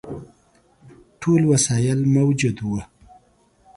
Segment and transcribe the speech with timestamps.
[1.21, 2.81] ټول وسایل موجود وه.